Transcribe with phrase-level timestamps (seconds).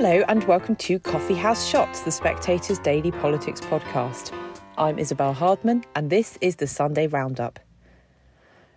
[0.00, 4.32] Hello, and welcome to Coffee House Shots, the Spectator's daily politics podcast.
[4.76, 7.58] I'm Isabel Hardman, and this is the Sunday Roundup.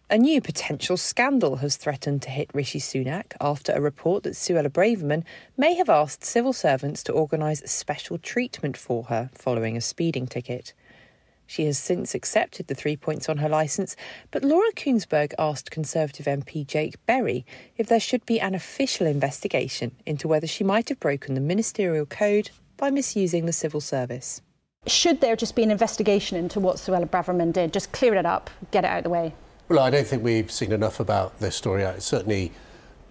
[0.10, 4.70] A new potential scandal has threatened to hit Rishi Sunak after a report that Suella
[4.70, 5.24] Braverman
[5.58, 10.74] may have asked civil servants to organise special treatment for her following a speeding ticket.
[11.52, 13.98] She has since accepted the three points on her licence,
[14.32, 19.92] but Laura Kuenssberg asked Conservative MP Jake Berry if there should be an official investigation
[20.06, 24.42] into whether she might have broken the ministerial code by misusing the civil service.
[24.88, 27.74] Should there just be an investigation into what Suella Braverman did?
[27.74, 29.34] Just clear it up, get it out of the way.
[29.68, 31.84] Well, I don't think we've seen enough about this story.
[31.84, 32.54] It certainly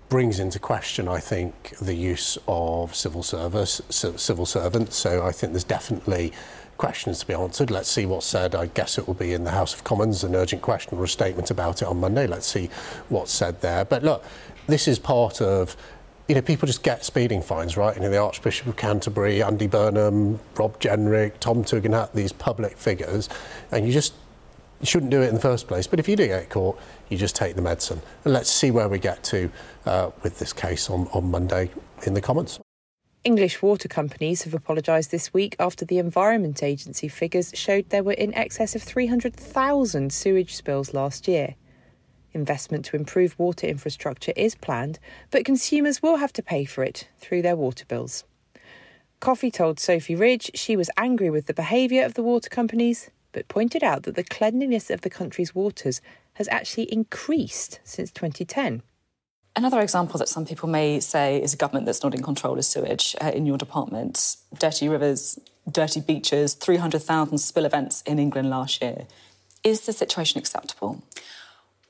[0.09, 4.97] brings into question, I think, the use of civil service, civil servants.
[4.97, 6.33] So I think there's definitely
[6.81, 7.71] questions to be answered.
[7.71, 8.55] Let's see what's said.
[8.55, 11.09] I guess it will be in the House of Commons, an urgent question or a
[11.09, 12.27] statement about it on Monday.
[12.27, 12.71] Let's see
[13.11, 13.85] what's said there.
[13.85, 14.25] But look,
[14.67, 15.77] this is part of
[16.27, 17.95] you know, people just get speeding fines, right?
[17.95, 23.29] You know, the Archbishop of Canterbury, Andy Burnham, Rob Jenrick, Tom Tugendhat, these public figures,
[23.73, 24.15] and you just
[24.81, 25.87] you shouldn't do it in the first place.
[25.87, 26.79] But if you do get caught,
[27.11, 28.01] you just take the medicine.
[28.25, 29.51] And let's see where we get to
[29.85, 31.71] uh, with this case on, on Monday
[32.07, 32.59] in the Commons.
[33.23, 38.13] English water companies have apologised this week after the Environment Agency figures showed there were
[38.13, 41.55] in excess of 300,000 sewage spills last year.
[42.33, 44.99] Investment to improve water infrastructure is planned,
[45.31, 48.25] but consumers will have to pay for it through their water bills.
[49.21, 53.49] Coffey told Sophy Ridge she was angry with the behaviour of the water companies, but
[53.49, 56.01] pointed out that the cleanliness of the country's waters
[56.35, 58.83] has actually increased since 2010.
[59.57, 62.69] Another example that some people may say is a government that's not in control is
[62.69, 64.37] sewage uh, in your department.
[64.59, 65.39] Dirty rivers,
[65.71, 69.07] dirty beaches, 300,000 spill events in England last year.
[69.65, 71.03] Is the situation acceptable?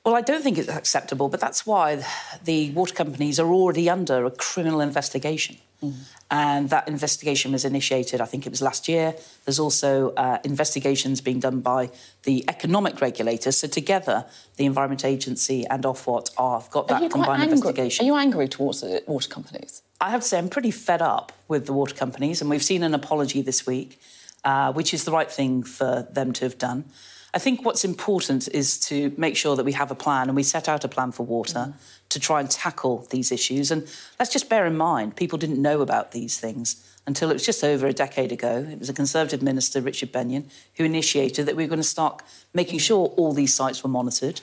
[0.03, 2.03] Well, I don't think it's acceptable, but that's why
[2.43, 5.57] the water companies are already under a criminal investigation.
[5.81, 5.93] Mm.
[6.29, 9.15] And that investigation was initiated, I think it was last year.
[9.45, 11.89] There's also uh, investigations being done by
[12.23, 13.57] the economic regulators.
[13.57, 14.25] So together,
[14.55, 18.05] the Environment Agency and Ofwat have got that combined investigation.
[18.05, 19.81] Are you angry towards the water companies?
[19.99, 22.83] I have to say I'm pretty fed up with the water companies, and we've seen
[22.83, 23.99] an apology this week,
[24.43, 26.85] uh, which is the right thing for them to have done.
[27.33, 30.43] I think what's important is to make sure that we have a plan and we
[30.43, 31.73] set out a plan for water mm.
[32.09, 33.71] to try and tackle these issues.
[33.71, 33.87] And
[34.19, 37.63] let's just bear in mind, people didn't know about these things until it was just
[37.63, 38.67] over a decade ago.
[38.69, 42.21] It was a Conservative minister, Richard Benyon, who initiated that we were going to start
[42.53, 44.41] making sure all these sites were monitored.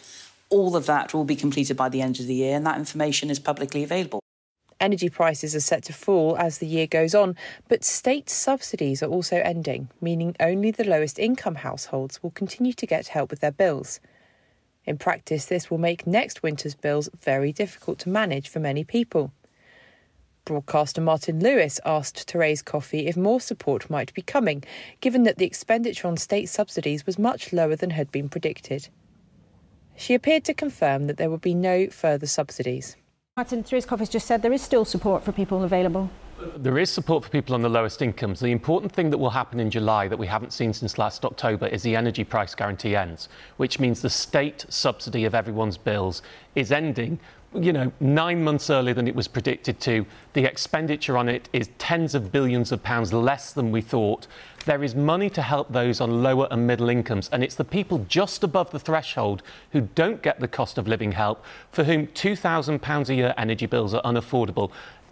[0.48, 3.28] All of that will be completed by the end of the year, and that information
[3.28, 4.20] is publicly available.
[4.80, 7.34] Energy prices are set to fall as the year goes on,
[7.66, 12.86] but state subsidies are also ending, meaning only the lowest income households will continue to
[12.86, 13.98] get help with their bills.
[14.84, 19.32] In practice, this will make next winter's bills very difficult to manage for many people.
[20.44, 24.64] Broadcaster Martin Lewis asked Thérèse Coffey if more support might be coming,
[25.00, 28.88] given that the expenditure on state subsidies was much lower than had been predicted.
[29.94, 32.96] She appeared to confirm that there would be no further subsidies.
[33.38, 36.10] Martin, Thérèse Coffey's just said there is still support for people available.
[36.56, 38.40] There is support for people on the lowest incomes.
[38.40, 41.68] The important thing that will happen in July that we haven't seen since last October
[41.68, 46.20] is the energy price guarantee ends, which means the state subsidy of everyone's bills
[46.56, 47.20] is ending
[47.54, 50.04] you know, nine months earlier than it was predicted to.
[50.34, 54.26] The expenditure on it is tens of billions of pounds less than we thought.
[54.66, 58.04] There is money to help those on lower and middle incomes, and it's the people
[58.08, 59.42] just above the threshold
[59.72, 61.42] who don't get the cost of living help,
[61.72, 64.70] for whom £2,000 a year energy bills are unaffordable.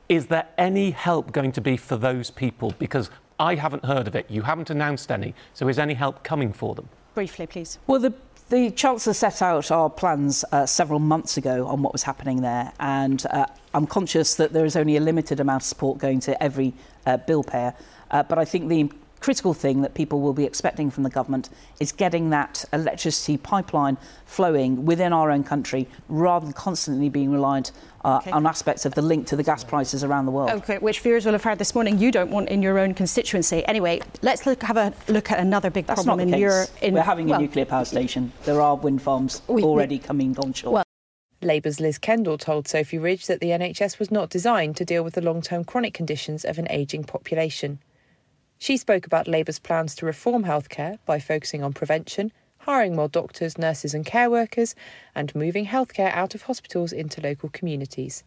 [0.09, 2.75] Is there any help going to be for those people?
[2.79, 3.11] Because
[3.41, 4.31] I haven't heard of it.
[4.31, 5.35] You haven't announced any.
[5.55, 6.89] So is any help coming for them?
[7.15, 7.79] Briefly, please.
[7.87, 8.13] Well, the
[8.49, 12.73] the Chancellor set out our plans uh, several months ago on what was happening there,
[12.79, 16.41] and uh, I'm conscious that there is only a limited amount of support going to
[16.43, 16.73] every
[17.07, 17.75] uh, bill payer.
[18.11, 18.91] Uh, but I think the
[19.21, 21.49] critical thing that people will be expecting from the government
[21.81, 27.73] is getting that electricity pipeline flowing within our own country rather than constantly being reliant
[28.05, 28.31] uh, okay.
[28.31, 30.51] on aspects of the link to the gas prices around the world.
[30.51, 33.65] Okay, which viewers will have heard this morning you don't want in your own constituency.
[33.67, 36.41] Anyway, let's look, have a look at another big That's problem in case.
[36.41, 36.67] your.
[36.83, 38.33] In, We're having well, a nuclear power station.
[38.45, 40.73] There are wind farms we, already we, coming onshore.
[40.73, 40.85] Well,
[41.43, 45.15] Labour's Liz Kendall told Sophy Ridge that the NHS was not designed to deal with
[45.15, 47.81] the long term chronic conditions of an ageing population.
[48.59, 53.59] She spoke about Labour's plans to reform healthcare by focusing on prevention, hiring more doctors,
[53.59, 54.75] nurses, and care workers,
[55.15, 58.25] and moving healthcare out of hospitals into local communities.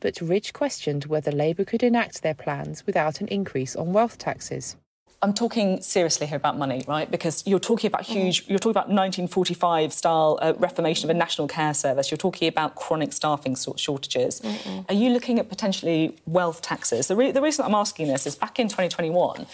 [0.00, 4.76] But Ridge questioned whether Labour could enact their plans without an increase on wealth taxes.
[5.22, 7.10] I'm talking seriously here about money, right?
[7.10, 8.12] Because you're talking about mm.
[8.12, 12.10] huge, you're talking about 1945 style uh, reformation of a national care service.
[12.10, 14.40] You're talking about chronic staffing shortages.
[14.40, 14.86] Mm-mm.
[14.88, 17.08] Are you looking at potentially wealth taxes?
[17.08, 19.46] The, re- the reason I'm asking this is back in 2021,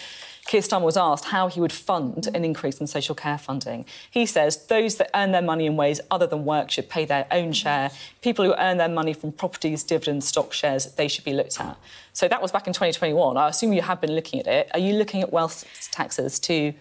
[0.47, 3.85] Keir Starmer was asked how he would fund an increase in social care funding.
[4.09, 7.27] He says those that earn their money in ways other than work should pay their
[7.31, 7.91] own share.
[8.21, 11.77] People who earn their money from properties, dividends, stock shares, they should be looked at.
[12.13, 13.37] So that was back in 2021.
[13.37, 14.69] I assume you have been looking at it.
[14.73, 16.73] Are you looking at wealth taxes to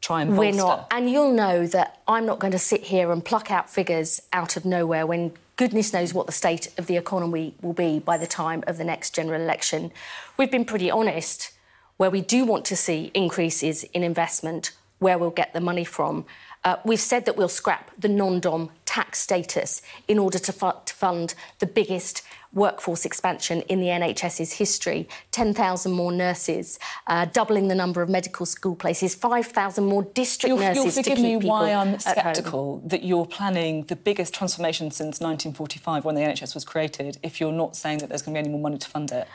[0.00, 0.36] try and?
[0.36, 0.88] We're not.
[0.90, 4.56] And you'll know that I'm not going to sit here and pluck out figures out
[4.56, 8.26] of nowhere when goodness knows what the state of the economy will be by the
[8.26, 9.92] time of the next general election.
[10.36, 11.52] We've been pretty honest
[11.96, 16.24] where we do want to see increases in investment, where we'll get the money from.
[16.64, 20.72] Uh, we've said that we'll scrap the non dom tax status in order to, fu-
[20.84, 22.22] to, fund the biggest
[22.54, 28.46] workforce expansion in the NHS's history 10,000 more nurses, uh, doubling the number of medical
[28.46, 30.96] school places, 5,000 more district you'll, nurses.
[30.96, 36.14] You'll forgive me why I'm sceptical that you're planning the biggest transformation since 1945 when
[36.14, 38.62] the NHS was created if you're not saying that there's going to be any more
[38.62, 39.26] money to fund it.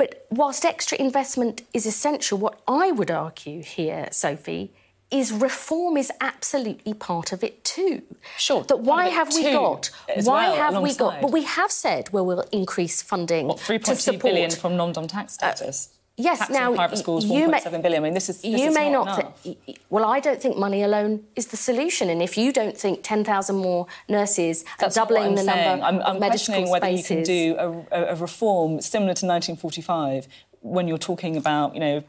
[0.00, 4.72] But whilst extra investment is essential, what I would argue here, Sophy,
[5.10, 8.00] is reform is absolutely part of it too.
[8.38, 8.64] Sure.
[8.64, 9.90] That why have we got?
[10.22, 10.88] Why well, have alongside.
[10.88, 11.20] we got?
[11.20, 13.48] But we have said well, we'll increase funding.
[13.48, 15.90] What, 3.2 billion from non-dom tax status?
[15.92, 18.90] Uh, Yes, now private schools, you may, I mean, this is this you is may
[18.90, 19.42] not.
[19.42, 19.56] th-
[19.88, 22.10] well, I don't think money alone is the solution.
[22.10, 25.68] And if you don't think ten thousand more nurses That's and doubling the saying.
[25.68, 28.80] number I'm, I'm of questioning medical whether spaces, you can do a, a, a reform
[28.80, 30.28] similar to 1945
[30.60, 32.04] when you're talking about, you know,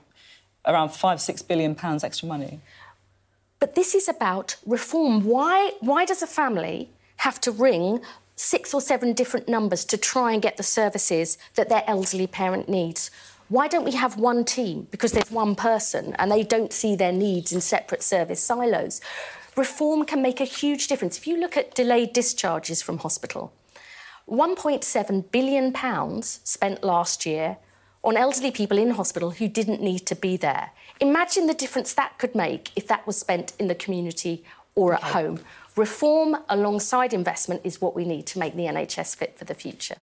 [0.66, 2.60] around five, six billion pounds extra money.
[3.60, 5.24] But this is about reform.
[5.26, 5.74] Why?
[5.80, 8.02] Why does a family have to ring
[8.36, 12.68] six or seven different numbers to try and get the services that their elderly parent
[12.68, 13.12] needs?
[13.52, 14.88] Why don't we have one team?
[14.92, 19.02] Because there's one person and they don't see their needs in separate service silos.
[19.58, 21.18] Reform can make a huge difference.
[21.18, 23.52] If you look at delayed discharges from hospital,
[24.30, 27.58] 1.7 billion pounds spent last year
[28.06, 30.72] on elderly people in hospital who didn't need to be there.
[31.02, 34.46] Imagine the difference that could make if that was spent in the community
[34.76, 35.12] or at okay.
[35.12, 35.40] home.
[35.76, 39.96] Reform alongside investment is what we need to make the NHS fit for the future.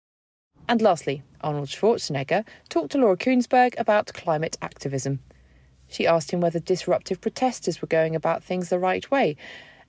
[0.69, 5.21] And lastly, Arnold Schwarzenegger talked to Laura Kuenssberg about climate activism.
[5.89, 9.37] She asked him whether disruptive protesters were going about things the right way,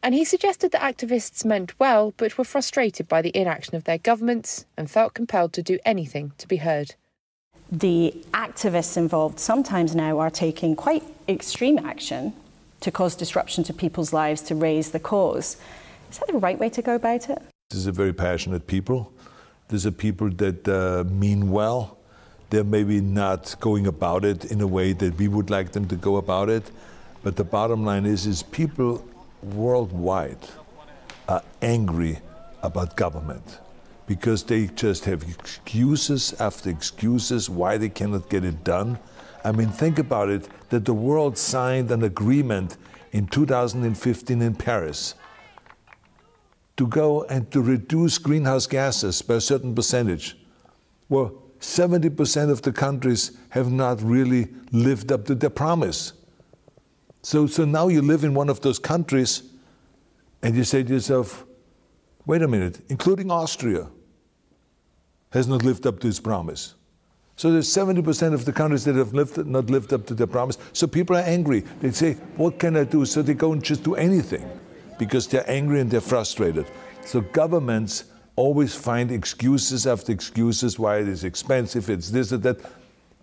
[0.03, 3.97] and he suggested that activists meant well but were frustrated by the inaction of their
[3.97, 6.93] governments and felt compelled to do anything to be heard.
[7.71, 12.33] The activists involved sometimes now are taking quite extreme action
[12.81, 15.57] to cause disruption to people's lives to raise the cause.
[16.11, 17.41] Is that the right way to go about it?
[17.71, 19.11] This is a very passionate people
[19.69, 21.97] these are people that uh, mean well.
[22.49, 25.95] They're maybe not going about it in a way that we would like them to
[25.95, 26.71] go about it.
[27.23, 29.05] But the bottom line is, is people
[29.43, 30.37] worldwide
[31.27, 32.19] are angry
[32.63, 33.59] about government
[34.07, 38.97] because they just have excuses after excuses why they cannot get it done.
[39.43, 42.77] I mean, think about it that the world signed an agreement
[43.11, 45.15] in 2015 in Paris
[46.77, 50.37] to go and to reduce greenhouse gases by a certain percentage.
[51.09, 56.13] Well, 70% of the countries have not really lived up to their promise.
[57.23, 59.41] So, so now you live in one of those countries
[60.43, 61.45] and you say to yourself,
[62.27, 63.87] wait a minute, including Austria
[65.31, 66.75] has not lived up to its promise.
[67.37, 70.57] So there's 70% of the countries that have lived, not lived up to their promise.
[70.73, 71.61] So people are angry.
[71.81, 73.03] They say, what can I do?
[73.05, 74.47] So they go and just do anything
[74.97, 76.65] because they're angry and they're frustrated.
[77.05, 82.59] So governments always find excuses after excuses why it is expensive, it's this or that.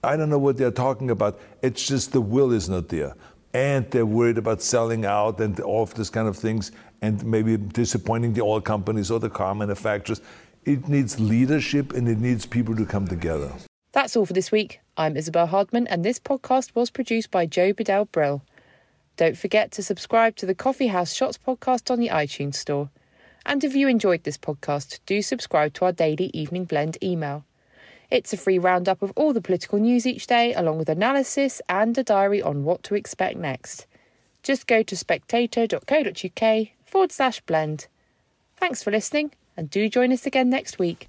[0.02, 1.40] I don't know what they're talking about.
[1.62, 3.14] It's just the will is not there.
[3.54, 7.56] And they're worried about selling out and all of this kind of things and maybe
[7.56, 10.20] disappointing the oil companies or the car manufacturers.
[10.64, 13.52] It needs leadership and it needs people to come together.
[13.92, 14.80] That's all for this week.
[14.96, 18.42] I'm Isabel Hardman, and this podcast was produced by Joe Bedell Brill.
[19.16, 22.90] Don't forget to subscribe to the Coffee House Shots podcast on the iTunes Store.
[23.46, 27.44] And if you enjoyed this podcast, do subscribe to our daily Evening Blend email.
[28.10, 31.96] It's a free roundup of all the political news each day, along with analysis and
[31.96, 33.86] a diary on what to expect next.
[34.42, 37.86] Just go to spectator.co.uk forward slash blend.
[38.56, 41.08] Thanks for listening, and do join us again next week.